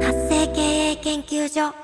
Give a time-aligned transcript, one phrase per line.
[0.00, 1.74] 活性経営研究所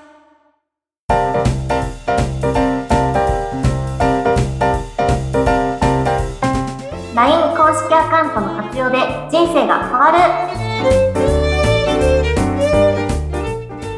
[7.15, 8.99] ライン公式アカウントの活用で
[9.31, 10.19] 人生が変わる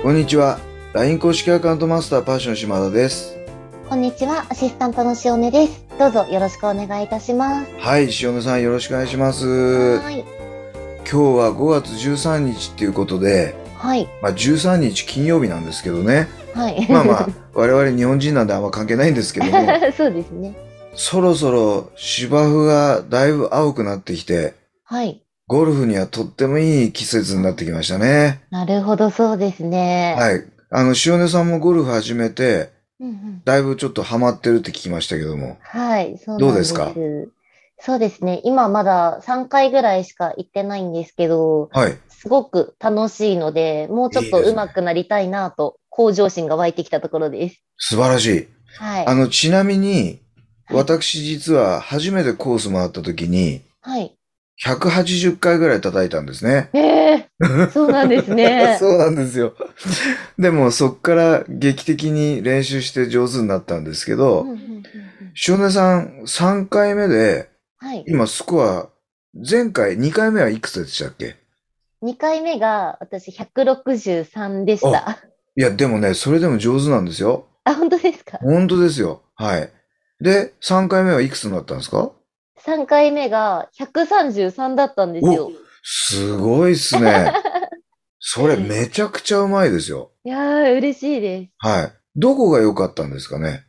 [0.03, 0.61] こんにちは。
[0.93, 3.37] LINE 公式アカウントマスターパッション島田です。
[3.89, 9.99] こんにちはアシスタントの塩根ですどうぞよろしくお願いいたしますはい、塩野さんよろしくお願いします。
[9.99, 10.46] はい
[11.11, 14.09] 今日は5月13日っていうことで、はい。
[14.23, 16.29] まあ13日金曜日なんですけどね。
[16.55, 16.87] はい。
[16.91, 19.53] まあまあ、我々日本人なんであんま関係ないんですけども、
[19.97, 20.55] そうですね。
[20.95, 25.23] そろそろ芝生がだいぶ青くなってきて、はい。
[25.47, 28.41] ゴルフにはとってもいい季節になってきましたね。
[28.51, 30.17] なるほどそうですね。
[30.19, 30.45] はい。
[30.71, 33.43] あの、塩根さんもゴルフ始めて、うんうん。
[33.45, 35.59] だいぶちょっとハマってるって聞きましたけども。
[35.63, 36.93] はいそうなんどうですか？
[37.79, 41.99] そうですね今まだ3回ぐらいしか行ってないんですけどはい。
[42.09, 48.49] すごく楽しいのでもうちょっと上手くなりたいなと向上心が湧いてきたところです素晴らしい。
[48.79, 50.21] はいあの、ちなみに、
[50.69, 54.17] はい私実は初めてコース回った時に、はい
[54.65, 56.71] 180回ぐらい叩いたんですね。
[56.73, 57.29] ええ
[57.73, 59.55] そうなんですね そうなんですよ。
[60.39, 64.83] でもそっから劇的に練習して上手になったんですけうんどう、んうんうん
[65.49, 67.51] 塩根さん3回目で、
[67.87, 68.05] はい。
[68.09, 68.89] 今スコア、
[69.49, 71.37] 前回2回目はいくつでしたっけ
[72.03, 75.19] ？2回目が私163でした。
[75.57, 77.47] いや、でもね、それでも上手なんですよ。
[77.63, 78.39] あ、本当ですか？
[78.39, 79.23] 本当ですよ。
[79.37, 79.73] はい。
[80.21, 82.11] で、3回目はいくつになったんですか
[82.65, 85.53] ?3 回目が133だったんですよ。
[85.85, 87.33] すごいっすね。
[88.19, 90.11] それめちゃくちゃうまいですよ。
[90.25, 91.53] いやー、嬉しいです。
[91.59, 91.93] はい。
[92.17, 93.66] どこが良かったんですかね？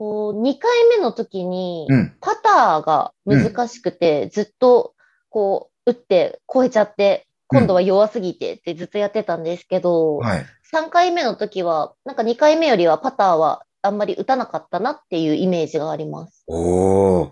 [0.00, 2.16] こう、2回目の時に、うん。
[2.22, 4.94] パターが難しくて、ずっと、
[5.28, 10.46] こう、打って、超えちゃって、今度は弱すぎてってずっとやってたんですけど、はい。
[10.72, 16.44] 3回目の時は、なんか2回目よりはパターはあんまり打たなかったなっていうイメージがあります。
[16.46, 17.30] おー。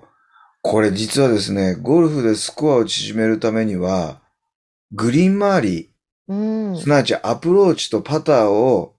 [0.61, 4.21] これ実はですね、ゴルフでスコアを縮めるためには、
[4.93, 5.91] グリーン周り、
[6.29, 6.77] うん。
[6.77, 8.98] すなわちアプローチとパターを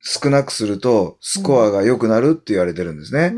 [0.00, 3.32] 少なくすると、スコアが良くなるって言われてるんですね。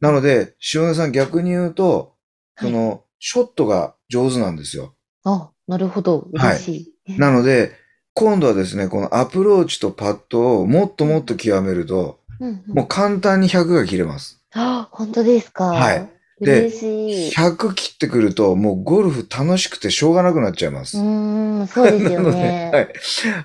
[0.00, 2.14] なので、塩根さん逆に言うと、
[2.56, 4.94] はいその、ショットが上手なんですよ。
[5.24, 6.28] あ、なるほど。
[6.34, 7.18] はい嬉しい。
[7.18, 7.72] なので、
[8.14, 14.40] 今度はですね、このアプローチとパットをもっともっと極めると、うんうんもう簡単に100が切れます。
[14.54, 15.66] あ、本当ですか？
[15.66, 16.10] はい。
[16.40, 17.32] で嬉しい。
[17.32, 20.98] 100切ってくると、もうゴルフ楽しくてしょうがなくなっちゃいます。
[20.98, 22.70] うーん、そうですよね。
[22.74, 22.88] はい。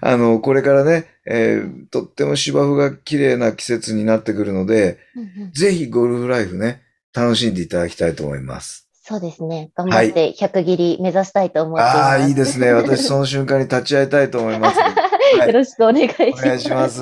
[0.01, 6.81] あの、これからね、えーとっても芝生が綺麗な季節になってくるので、うんうんぜひゴルフライフね、
[7.15, 8.87] 楽しんでいただきたいと思います。
[9.05, 9.69] そうですね。
[9.75, 11.97] 頑張って100切り目指したいと思っています。
[11.97, 12.71] ああ、いいですね。
[12.73, 14.79] 私その瞬間に立ち会いたいと思います。
[14.79, 16.43] はいよろしくお願いします。
[16.43, 17.01] お願いします。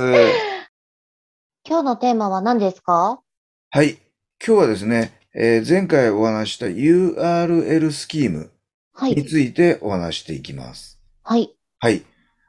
[1.67, 3.19] 今日のテーマは何ですか？
[3.69, 3.97] はい。
[4.45, 8.49] 今日はですね、えー前回お話しした URL スキームに
[8.93, 9.25] はい。
[9.25, 10.99] ついてお話していきます。
[11.23, 11.55] はい。
[11.79, 12.03] はい。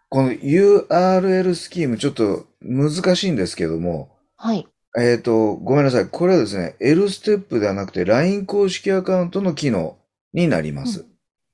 [0.09, 4.67] この URL スキームちょっと難しいんですけども、はい。
[4.99, 6.09] えっ、と、ごめんなさい。
[6.09, 9.97] これはですね、L ステップではなくて LINE 公式アカウントの機能
[10.35, 11.07] になります。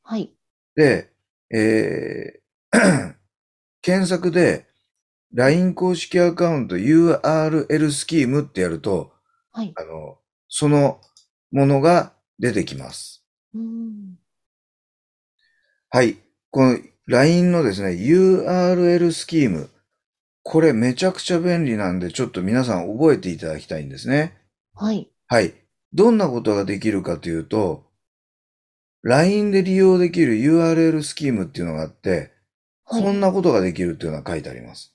[0.02, 0.32] はい。
[0.74, 1.10] で、
[1.54, 3.14] えー
[3.82, 4.66] 検索で
[5.34, 9.12] LINE 公式アカウント URL スキームってやると、
[9.52, 9.72] はい。
[9.76, 10.18] あの、
[10.48, 11.00] その
[11.50, 13.24] ものが出てきます。
[13.54, 14.18] うーん
[15.90, 16.18] はい。
[16.50, 19.70] この LINE のですね、URL スキーム。
[20.42, 24.36] これめちゃくちゃ便利なんで、ちょっと皆さん覚えていただきたいんですね。
[24.74, 25.10] はい。
[25.26, 25.54] はい。
[25.94, 27.86] どんなことができるかというと、
[29.02, 32.32] LINE で利用できる URL スキームっていうのがあって、
[32.84, 33.02] はい。
[33.02, 34.94] こんなことができるっていうのが書いてあります。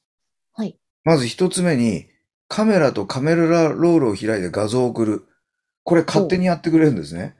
[0.53, 0.77] はい。
[1.03, 2.05] まず一つ目に、
[2.47, 5.27] カメラとカメラロールを開いて画像を送る。
[5.83, 7.35] これ勝手にやってくれるんですね。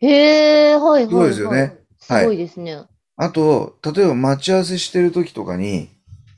[0.00, 1.08] へえ、はい、はい。
[1.08, 1.78] すごいですよね
[2.08, 2.20] はい。
[2.20, 2.84] すごいですね。
[3.16, 5.90] あと、例えば待ち合わせしてる時とかに、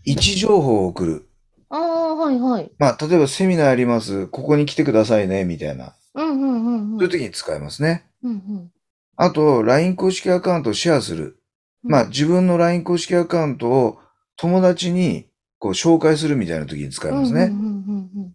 [0.04, 1.28] 位置情報を送る。
[1.70, 2.70] ああ、はい、はい。
[2.78, 4.26] まあ、例えばセミナーやります。
[4.28, 5.94] ここに来てくださいね、みたいな。
[6.14, 6.92] うん、うん、うん。
[6.92, 8.06] うんそういう時に使えますね。
[8.22, 8.70] うん、うん。
[9.16, 11.40] あと、LINE 公式アカウントをシェアする。
[11.82, 13.98] まあ、自分の LINE 公式アカウントを
[14.36, 15.26] 友達に
[15.58, 17.44] こう紹介するみたいな時に使えますね。
[17.44, 18.34] うん、うん、うん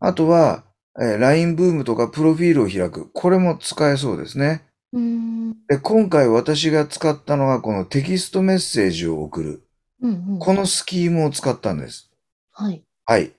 [0.00, 0.64] あとは、
[1.00, 3.10] えー LINE ブームとかプロフィールを開く。
[3.12, 4.64] これも使えそうですね。
[4.92, 5.02] うん。
[5.02, 5.06] う
[5.50, 5.66] ん。
[5.68, 9.62] で、今回私が使ったのはこのテキストメッセージを送る。
[10.02, 10.38] うん、うん。
[10.38, 12.10] このスキームを使ったんです。
[12.52, 12.82] はい。
[13.04, 13.32] はい。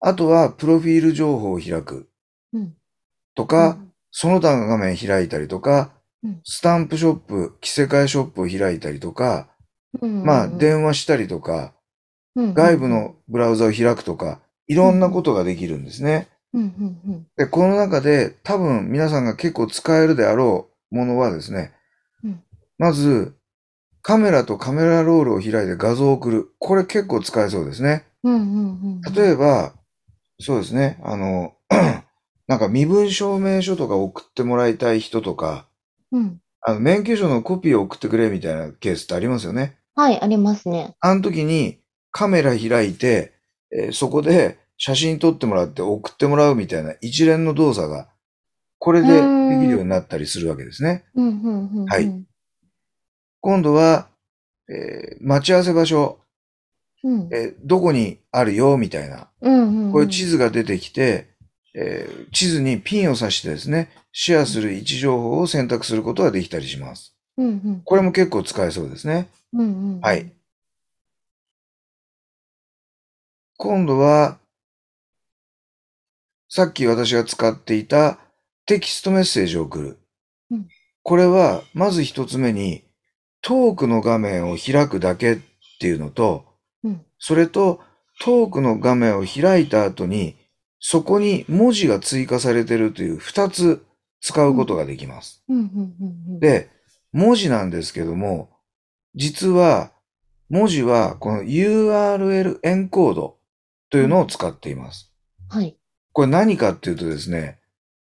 [0.00, 2.08] あとは、プロフィール情報を開く。
[2.52, 2.74] うん。
[3.34, 3.78] とか、
[4.10, 5.92] その他の画面開いたりとか、
[6.22, 9.48] うんスタンプショップ、着せ替えショップを開いたりとか、
[10.00, 11.74] まあ、電話したりとか、
[12.34, 16.28] 外部のブラウザを開くとか、いろんなことができるんですね。
[16.54, 21.72] うんうんうんで、この中で多分皆さんが結構使えるであろうものはですね、
[22.22, 22.42] うん
[22.78, 23.34] まず、
[24.02, 26.48] カメラとカメラロールを開いて画像を送る。
[26.58, 28.04] これ結構使えそうですね。
[28.22, 29.74] うんうんうんうん例えば、
[30.40, 31.54] そうですね、あの、
[32.46, 35.66] なんか身分証明書とか送ってもらいたい人とか、
[36.12, 39.76] うんあの、免許証のコピーを送ってくれみたいなケースってありますよね。
[39.94, 40.94] はい、ありますね。
[41.00, 41.78] あの時に
[42.10, 43.32] カメラ開いて、
[43.72, 48.06] えーそこで写真撮ってもらって送ってもらうみたいな一連の動作が、
[48.78, 51.06] これでできるようになったりするわけですね。
[51.86, 52.22] はい。
[53.40, 54.08] 今度は、
[54.68, 56.18] えー待ち合わせ場所、
[57.02, 59.30] うんえーどこにあるよみたいな、
[59.90, 61.28] こういう地図が出てきて、
[61.74, 67.16] えー地図にピンを刺してですね、シェアする位置情報を選択することができたりします。
[67.38, 69.28] うんうんこれも結構使えそうですね。
[69.54, 70.30] うんうんはい。
[73.56, 74.38] 今度は、
[76.56, 78.20] さっき私が使っていた
[78.64, 79.98] テキストメッセージを送る。
[80.52, 80.68] うん
[81.02, 82.84] これは、まず一つ目に、
[83.42, 85.38] トークの画面を開くだけっ
[85.80, 86.46] ていうのと、
[86.84, 87.80] うんそれと、
[88.20, 90.36] トークの画面を開いた後に、
[90.78, 93.84] そこに文字が追加されているという二つ
[94.20, 95.42] 使うことができます。
[95.48, 96.70] うんうんうんうんで、
[97.10, 98.50] 文字なんですけども、
[99.16, 99.90] 実は、
[100.48, 103.38] 文字はこの URL エンコード
[103.90, 105.12] というのを使っています。
[105.48, 105.76] はい。
[106.14, 107.58] これ何かっていうとですね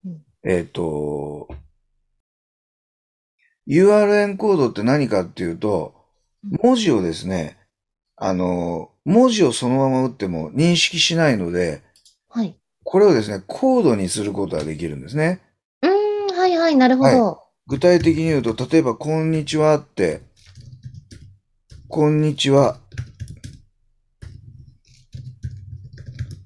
[0.05, 1.49] うん、えっ、と、
[3.67, 5.95] URL エンコードって何かっていうと、
[6.43, 7.57] 文字をですね、
[8.15, 11.81] あの、文字をそのまま打っても認識しないので、
[12.29, 12.55] はい。
[12.83, 15.41] これをですね、コードにすることができるんですね。
[15.81, 17.41] うーん、はいはい、なるほど。
[17.65, 20.21] 具体的に言うと、例えば、こんにちはって、
[21.87, 22.77] こんにちは。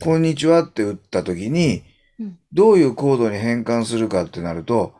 [0.01, 1.83] こんにちはって打ったときに
[2.19, 4.93] うん、どういうコードに変換するかってなると、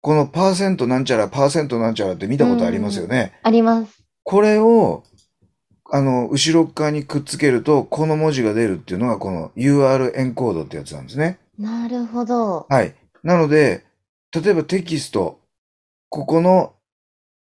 [0.00, 3.38] このパーセントなんちゃら、パーセントなんちゃらって見たことありますよね。
[3.42, 4.02] あります。
[4.24, 5.04] これを、
[5.90, 11.38] あの、後ろ側にくっつけると、この文字が出るっていうのが、この UR エンコードってやつなんですね。
[11.58, 12.66] なるほど。
[12.68, 12.94] はい。
[13.22, 13.84] なので、
[14.32, 15.40] 例えばテキスト、
[16.08, 16.74] ここの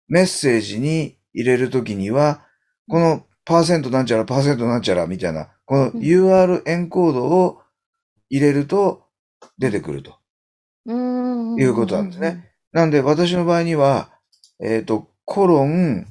[0.08, 2.44] メッセージに入れるときには、
[2.88, 7.62] このパーセントなんちゃら、パーセントなんちゃらみたいな、このうん UR エンコードを
[8.28, 9.06] 入れると
[9.56, 10.18] 出てくると。
[10.86, 12.52] いうことなんですね。
[12.72, 14.10] なんで私の場合には、
[14.60, 16.06] えっ、と、コロン、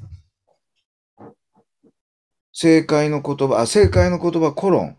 [2.51, 4.97] 正解の言葉、あ、正解の言葉、コロン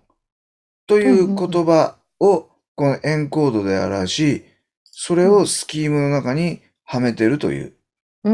[0.87, 4.45] という言葉をこのエンコードで表し、
[4.85, 7.75] それをスキームの中にはめてるという。
[8.23, 8.29] こ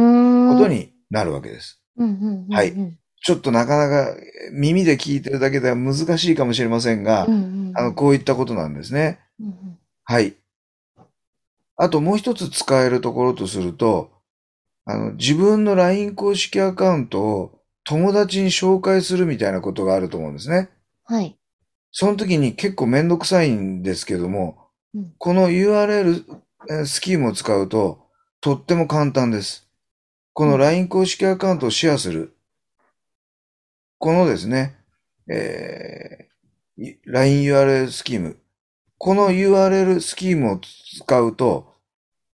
[0.58, 1.80] とになるわけです。
[2.50, 2.74] はい
[3.20, 4.16] ちょっとなかなか
[4.52, 7.72] 耳で聞いてるだけでは難しいかもしれませんがうん、うんうん。
[7.76, 9.20] あの、こういったことなんですね。
[9.40, 10.36] うんうんはい。
[11.76, 14.10] あともう一つ使えるところとすると、
[14.86, 20.70] あの、自分の LINE 公式アカウントを友達に紹介するみたいなことがあると思うんですね。
[21.04, 21.36] はい。
[21.92, 26.24] その時に結構めんどくさいんですけども、うんこの URL
[26.70, 28.06] えースキームを使うと
[28.40, 29.68] とっても簡単です。
[30.32, 32.34] この LINE 公式アカウントをシェアする。
[33.98, 34.76] このですね、
[35.28, 36.28] えー
[36.80, 38.36] い LINE URL スキーム。
[38.98, 40.60] この URL スキームを
[40.96, 41.74] 使うと、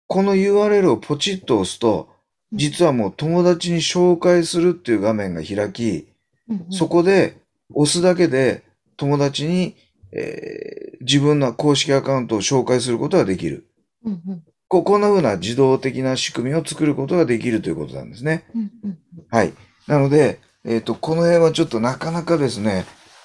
[0.06, 2.08] この URL をポチッと押すと、
[2.52, 6.08] 実はもう友達に紹介するっていう画面が開き、
[6.48, 7.36] うんうんそこで
[7.74, 8.64] 押すだけで
[8.96, 9.76] 友達に、
[10.12, 13.66] えー自分の公式アカウントを紹介することができる。
[14.04, 18.44] うんうんここんな風な自動的な仕組みを作ることができるということなんですね。
[18.54, 18.98] うんうん
[19.28, 19.52] はい。
[19.88, 22.84] なので、えっ、と、この辺はちょっとなかなかですね、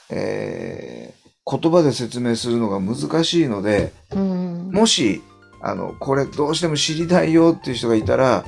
[0.09, 4.71] えー言葉で説明するのが難しいので、うん。
[4.73, 5.21] もし、
[5.61, 8.43] あの、これどうしても知りたいよっていう人がいたら、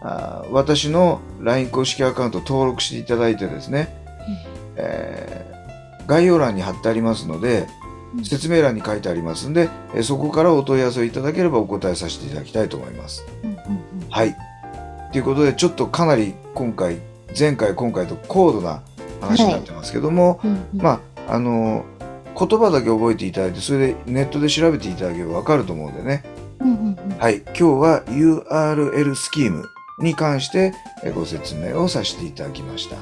[0.00, 3.88] あー私の LINE 公式アカウント登録していただいてですね、
[4.76, 7.66] えー概要欄に貼ってありますので、
[8.14, 13.26] うん説明欄に書いてありますんで、えーそこからお問い合わせをいただければお答えさせていただきたいと思います。
[13.42, 13.60] うんうんう
[14.04, 14.36] んはい。
[15.10, 16.98] ということで、ちょっとかなり今回、
[17.38, 18.82] 前回、今回と高度な
[19.20, 21.84] 話になってますけども、うんうんまあ、あの、
[22.38, 26.22] 言葉だけ覚えていただいて、それでネットで調べていただければわかると思うんでね。
[26.60, 27.36] うんうんうんはい。
[27.46, 29.64] 今日は URL スキーム
[30.00, 32.96] に関してえーご説明をさせていただきました。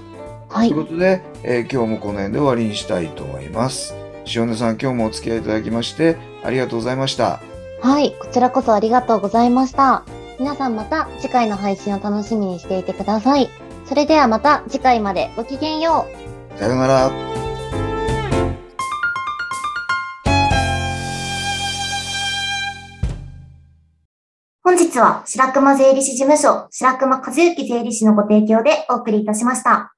[0.48, 0.84] はいという。
[0.84, 3.94] ことで、えー今日もこの辺で終わりにしたいと思います。
[4.34, 7.40] 塩根さん、今日もお付き合いいただきましてありがとうございました。
[7.80, 8.14] はい。
[8.20, 10.04] こちらこそありがとうございました。
[10.38, 13.48] 皆さんまた次回の配信を楽しみにしていてください。
[13.86, 16.06] それではまた次回までごきげんよ
[16.54, 16.58] う。
[16.58, 17.10] さようなら。
[24.62, 29.93] 本日は白熊税理士事務所白熊和幸税理士のご提供でお送りいたしました。